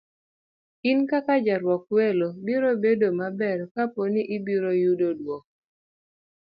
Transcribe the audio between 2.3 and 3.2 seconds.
biro bedo